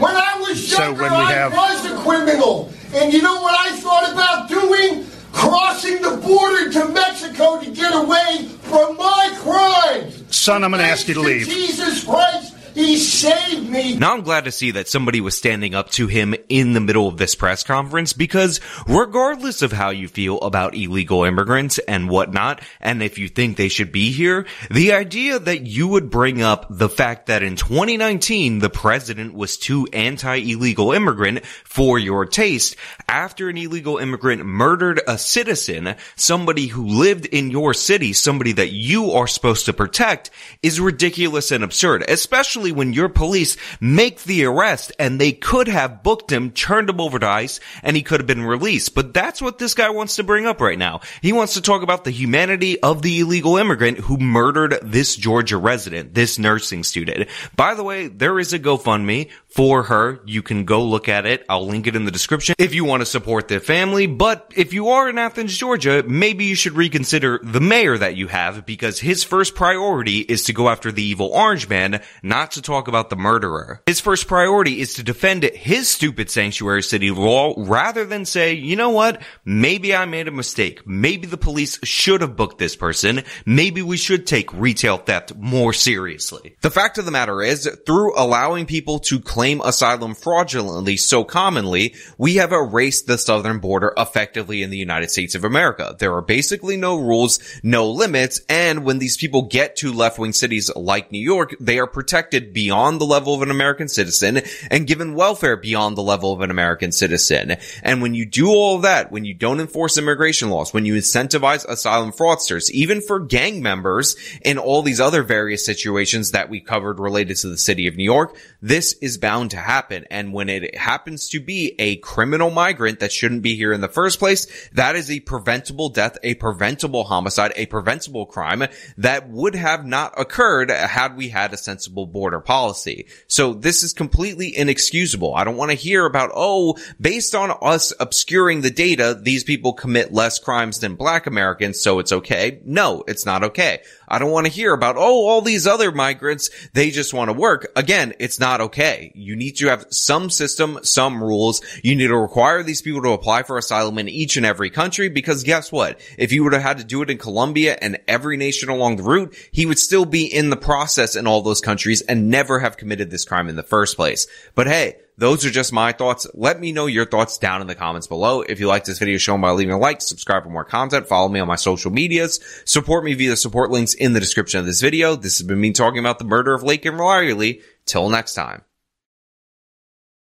when 0.00 0.16
I 0.16 0.36
was 0.40 0.68
So 0.68 0.92
when 0.92 1.12
we 1.12 1.24
have- 1.24 1.52
I 1.52 1.74
was 1.74 1.84
a 1.86 1.96
criminal. 2.02 2.72
And 2.94 3.12
you 3.12 3.22
know 3.22 3.40
what 3.42 3.58
I 3.58 3.72
thought 3.76 4.12
about 4.12 4.48
doing? 4.48 5.06
Crossing 5.32 6.00
the 6.00 6.16
border 6.16 6.70
to 6.72 6.88
Mexico 6.90 7.60
to 7.60 7.70
get 7.70 7.92
away 7.94 8.48
from 8.74 8.96
my 8.96 9.32
crimes. 9.38 10.24
Son, 10.34 10.64
I'm 10.64 10.72
going 10.72 10.82
to 10.82 10.88
ask 10.88 11.06
you 11.06 11.14
to 11.14 11.20
leave. 11.20 11.46
Jesus 11.46 12.02
Christ, 12.02 12.53
he 12.74 12.96
saved 12.96 13.70
me. 13.70 13.96
Now 13.96 14.14
I'm 14.14 14.22
glad 14.22 14.44
to 14.44 14.52
see 14.52 14.72
that 14.72 14.88
somebody 14.88 15.20
was 15.20 15.36
standing 15.36 15.74
up 15.74 15.90
to 15.92 16.06
him 16.06 16.34
in 16.48 16.72
the 16.72 16.80
middle 16.80 17.08
of 17.08 17.16
this 17.16 17.34
press 17.34 17.62
conference 17.62 18.12
because 18.12 18.60
regardless 18.86 19.62
of 19.62 19.72
how 19.72 19.90
you 19.90 20.08
feel 20.08 20.40
about 20.40 20.74
illegal 20.74 21.24
immigrants 21.24 21.78
and 21.78 22.08
whatnot, 22.08 22.60
and 22.80 23.02
if 23.02 23.18
you 23.18 23.28
think 23.28 23.56
they 23.56 23.68
should 23.68 23.92
be 23.92 24.12
here, 24.12 24.46
the 24.70 24.92
idea 24.92 25.38
that 25.38 25.66
you 25.66 25.88
would 25.88 26.10
bring 26.10 26.42
up 26.42 26.66
the 26.68 26.88
fact 26.88 27.26
that 27.26 27.42
in 27.42 27.56
2019 27.56 28.58
the 28.58 28.70
president 28.70 29.34
was 29.34 29.56
too 29.56 29.86
anti-illegal 29.92 30.92
immigrant 30.92 31.44
for 31.64 31.98
your 31.98 32.26
taste 32.26 32.76
after 33.08 33.48
an 33.48 33.56
illegal 33.56 33.98
immigrant 33.98 34.44
murdered 34.44 35.00
a 35.06 35.18
citizen, 35.18 35.94
somebody 36.16 36.66
who 36.66 36.86
lived 36.86 37.26
in 37.26 37.50
your 37.50 37.74
city, 37.74 38.12
somebody 38.12 38.52
that 38.52 38.72
you 38.72 39.12
are 39.12 39.26
supposed 39.26 39.66
to 39.66 39.72
protect 39.72 40.30
is 40.62 40.80
ridiculous 40.80 41.50
and 41.50 41.62
absurd, 41.62 42.04
especially 42.08 42.63
when 42.72 42.92
your 42.92 43.08
police 43.08 43.56
make 43.80 44.22
the 44.22 44.44
arrest 44.44 44.92
and 44.98 45.20
they 45.20 45.32
could 45.32 45.68
have 45.68 46.02
booked 46.02 46.30
him, 46.30 46.50
turned 46.50 46.90
him 46.90 47.00
over 47.00 47.18
to 47.18 47.26
ICE, 47.26 47.60
and 47.82 47.96
he 47.96 48.02
could 48.02 48.20
have 48.20 48.26
been 48.26 48.42
released. 48.42 48.94
But 48.94 49.14
that's 49.14 49.42
what 49.42 49.58
this 49.58 49.74
guy 49.74 49.90
wants 49.90 50.16
to 50.16 50.24
bring 50.24 50.46
up 50.46 50.60
right 50.60 50.78
now. 50.78 51.00
He 51.22 51.32
wants 51.32 51.54
to 51.54 51.62
talk 51.62 51.82
about 51.82 52.04
the 52.04 52.10
humanity 52.10 52.80
of 52.82 53.02
the 53.02 53.20
illegal 53.20 53.56
immigrant 53.56 53.98
who 53.98 54.16
murdered 54.16 54.78
this 54.82 55.16
Georgia 55.16 55.56
resident, 55.56 56.14
this 56.14 56.38
nursing 56.38 56.84
student. 56.84 57.28
By 57.56 57.74
the 57.74 57.84
way, 57.84 58.08
there 58.08 58.38
is 58.38 58.52
a 58.52 58.58
GoFundMe 58.58 59.30
for 59.48 59.84
her. 59.84 60.20
You 60.26 60.42
can 60.42 60.64
go 60.64 60.84
look 60.84 61.08
at 61.08 61.26
it. 61.26 61.44
I'll 61.48 61.66
link 61.66 61.86
it 61.86 61.94
in 61.94 62.04
the 62.04 62.10
description 62.10 62.56
if 62.58 62.74
you 62.74 62.84
want 62.84 63.02
to 63.02 63.06
support 63.06 63.48
the 63.48 63.60
family. 63.60 64.06
But 64.06 64.52
if 64.56 64.72
you 64.72 64.88
are 64.88 65.08
in 65.08 65.18
Athens, 65.18 65.56
Georgia, 65.56 66.02
maybe 66.06 66.44
you 66.44 66.56
should 66.56 66.72
reconsider 66.72 67.40
the 67.42 67.60
mayor 67.60 67.96
that 67.96 68.16
you 68.16 68.28
have 68.28 68.66
because 68.66 68.98
his 68.98 69.22
first 69.22 69.54
priority 69.54 70.18
is 70.18 70.44
to 70.44 70.52
go 70.52 70.68
after 70.68 70.90
the 70.90 71.02
evil 71.02 71.28
orange 71.28 71.68
man, 71.68 72.02
not 72.22 72.53
to 72.54 72.62
talk 72.62 72.88
about 72.88 73.10
the 73.10 73.16
murderer. 73.16 73.82
His 73.86 74.00
first 74.00 74.26
priority 74.26 74.80
is 74.80 74.94
to 74.94 75.02
defend 75.02 75.44
his 75.44 75.88
stupid 75.88 76.30
sanctuary 76.30 76.82
city 76.82 77.10
law 77.10 77.54
rather 77.56 78.04
than 78.04 78.24
say, 78.24 78.54
you 78.54 78.76
know 78.76 78.90
what? 78.90 79.22
Maybe 79.44 79.94
I 79.94 80.04
made 80.06 80.28
a 80.28 80.32
mistake. 80.32 80.86
Maybe 80.86 81.26
the 81.26 81.36
police 81.36 81.78
should 81.84 82.20
have 82.20 82.36
booked 82.36 82.58
this 82.58 82.76
person. 82.76 83.22
Maybe 83.46 83.82
we 83.82 83.96
should 83.96 84.26
take 84.26 84.52
retail 84.52 84.96
theft 84.96 85.34
more 85.36 85.72
seriously. 85.72 86.56
The 86.62 86.70
fact 86.70 86.98
of 86.98 87.04
the 87.04 87.10
matter 87.10 87.42
is, 87.42 87.68
through 87.86 88.18
allowing 88.18 88.66
people 88.66 88.98
to 89.00 89.20
claim 89.20 89.60
asylum 89.60 90.14
fraudulently 90.14 90.96
so 90.96 91.24
commonly, 91.24 91.94
we 92.18 92.36
have 92.36 92.52
erased 92.52 93.06
the 93.06 93.18
southern 93.18 93.58
border 93.58 93.92
effectively 93.96 94.62
in 94.62 94.70
the 94.70 94.78
United 94.78 95.10
States 95.10 95.34
of 95.34 95.44
America. 95.44 95.96
There 95.98 96.14
are 96.14 96.22
basically 96.22 96.76
no 96.76 96.96
rules, 96.96 97.38
no 97.62 97.90
limits, 97.90 98.40
and 98.48 98.84
when 98.84 98.98
these 98.98 99.16
people 99.16 99.42
get 99.42 99.76
to 99.76 99.92
left-wing 99.92 100.32
cities 100.32 100.70
like 100.74 101.12
New 101.12 101.18
York, 101.18 101.54
they 101.60 101.78
are 101.78 101.86
protected 101.86 102.43
beyond 102.52 103.00
the 103.00 103.06
level 103.06 103.34
of 103.34 103.42
an 103.42 103.50
American 103.50 103.88
citizen 103.88 104.42
and 104.70 104.86
given 104.86 105.14
welfare 105.14 105.56
beyond 105.56 105.96
the 105.96 106.02
level 106.02 106.32
of 106.32 106.40
an 106.40 106.50
American 106.50 106.92
citizen. 106.92 107.56
And 107.82 108.02
when 108.02 108.14
you 108.14 108.26
do 108.26 108.48
all 108.48 108.76
of 108.76 108.82
that, 108.82 109.10
when 109.10 109.24
you 109.24 109.34
don't 109.34 109.60
enforce 109.60 109.96
immigration 109.98 110.50
laws, 110.50 110.74
when 110.74 110.84
you 110.84 110.94
incentivize 110.94 111.66
asylum 111.66 112.12
fraudsters, 112.12 112.70
even 112.70 113.00
for 113.00 113.20
gang 113.20 113.62
members 113.62 114.16
in 114.42 114.58
all 114.58 114.82
these 114.82 115.00
other 115.00 115.22
various 115.22 115.64
situations 115.64 116.32
that 116.32 116.48
we 116.48 116.60
covered 116.60 116.98
related 116.98 117.36
to 117.38 117.48
the 117.48 117.58
city 117.58 117.86
of 117.86 117.96
New 117.96 118.04
York, 118.04 118.36
this 118.60 118.94
is 119.00 119.18
bound 119.18 119.50
to 119.52 119.56
happen. 119.56 120.04
And 120.10 120.32
when 120.32 120.48
it 120.48 120.76
happens 120.76 121.28
to 121.30 121.40
be 121.40 121.74
a 121.78 121.96
criminal 121.96 122.50
migrant 122.50 123.00
that 123.00 123.12
shouldn't 123.12 123.42
be 123.42 123.56
here 123.56 123.72
in 123.72 123.80
the 123.80 123.88
first 123.88 124.18
place, 124.18 124.46
that 124.72 124.96
is 124.96 125.10
a 125.10 125.20
preventable 125.20 125.88
death, 125.88 126.18
a 126.22 126.34
preventable 126.34 127.04
homicide, 127.04 127.52
a 127.56 127.66
preventable 127.66 128.26
crime 128.26 128.64
that 128.96 129.28
would 129.28 129.54
have 129.54 129.84
not 129.84 130.12
occurred 130.18 130.70
had 130.70 131.16
we 131.16 131.28
had 131.28 131.52
a 131.52 131.56
sensible 131.56 132.06
border 132.06 132.33
policy. 132.40 133.06
So 133.26 133.54
this 133.54 133.82
is 133.82 133.92
completely 133.92 134.56
inexcusable. 134.56 135.34
I 135.34 135.44
don't 135.44 135.56
want 135.56 135.70
to 135.70 135.76
hear 135.76 136.06
about, 136.06 136.30
oh, 136.34 136.76
based 137.00 137.34
on 137.34 137.56
us 137.62 137.92
obscuring 138.00 138.60
the 138.60 138.70
data, 138.70 139.18
these 139.20 139.44
people 139.44 139.72
commit 139.72 140.12
less 140.12 140.38
crimes 140.38 140.80
than 140.80 140.94
black 140.94 141.26
Americans, 141.26 141.80
so 141.80 141.98
it's 141.98 142.12
okay. 142.12 142.60
No, 142.64 143.04
it's 143.06 143.26
not 143.26 143.44
okay. 143.44 143.80
I 144.14 144.20
don't 144.20 144.30
want 144.30 144.46
to 144.46 144.52
hear 144.52 144.72
about, 144.72 144.94
oh, 144.96 145.26
all 145.26 145.40
these 145.40 145.66
other 145.66 145.90
migrants, 145.90 146.48
they 146.72 146.92
just 146.92 147.12
want 147.12 147.30
to 147.30 147.32
work. 147.32 147.66
Again, 147.74 148.14
it's 148.20 148.38
not 148.38 148.60
okay. 148.60 149.10
You 149.16 149.34
need 149.34 149.56
to 149.56 149.66
have 149.66 149.86
some 149.90 150.30
system, 150.30 150.78
some 150.82 151.20
rules. 151.20 151.62
You 151.82 151.96
need 151.96 152.06
to 152.06 152.16
require 152.16 152.62
these 152.62 152.80
people 152.80 153.02
to 153.02 153.08
apply 153.08 153.42
for 153.42 153.58
asylum 153.58 153.98
in 153.98 154.08
each 154.08 154.36
and 154.36 154.46
every 154.46 154.70
country 154.70 155.08
because 155.08 155.42
guess 155.42 155.72
what? 155.72 156.00
If 156.16 156.30
you 156.30 156.44
would 156.44 156.52
have 156.52 156.62
had 156.62 156.78
to 156.78 156.84
do 156.84 157.02
it 157.02 157.10
in 157.10 157.18
Colombia 157.18 157.76
and 157.82 157.98
every 158.06 158.36
nation 158.36 158.68
along 158.68 158.98
the 158.98 159.02
route, 159.02 159.34
he 159.50 159.66
would 159.66 159.80
still 159.80 160.04
be 160.04 160.32
in 160.32 160.48
the 160.48 160.56
process 160.56 161.16
in 161.16 161.26
all 161.26 161.42
those 161.42 161.60
countries 161.60 162.00
and 162.02 162.30
never 162.30 162.60
have 162.60 162.76
committed 162.76 163.10
this 163.10 163.24
crime 163.24 163.48
in 163.48 163.56
the 163.56 163.64
first 163.64 163.96
place. 163.96 164.28
But 164.54 164.68
hey, 164.68 164.94
those 165.16 165.44
are 165.44 165.50
just 165.50 165.72
my 165.72 165.92
thoughts. 165.92 166.26
Let 166.34 166.60
me 166.60 166.72
know 166.72 166.86
your 166.86 167.06
thoughts 167.06 167.38
down 167.38 167.60
in 167.60 167.66
the 167.66 167.74
comments 167.74 168.06
below. 168.06 168.42
If 168.42 168.60
you 168.60 168.66
like 168.66 168.84
this 168.84 168.98
video, 168.98 169.18
show 169.18 169.32
them 169.32 169.40
by 169.40 169.50
leaving 169.50 169.74
a 169.74 169.78
like, 169.78 170.00
subscribe 170.00 170.44
for 170.44 170.50
more 170.50 170.64
content, 170.64 171.06
follow 171.06 171.28
me 171.28 171.40
on 171.40 171.48
my 171.48 171.56
social 171.56 171.90
medias, 171.90 172.40
support 172.64 173.04
me 173.04 173.14
via 173.14 173.30
the 173.30 173.36
support 173.36 173.70
links 173.70 173.94
in 173.94 174.12
the 174.12 174.20
description 174.20 174.60
of 174.60 174.66
this 174.66 174.80
video. 174.80 175.16
This 175.16 175.38
has 175.38 175.46
been 175.46 175.60
me 175.60 175.72
talking 175.72 176.00
about 176.00 176.18
the 176.18 176.24
murder 176.24 176.54
of 176.54 176.62
Laken 176.62 176.98
Riley. 176.98 177.62
Till 177.86 178.08
next 178.08 178.34
time. 178.34 178.62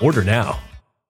Order 0.00 0.24
now. 0.24 0.69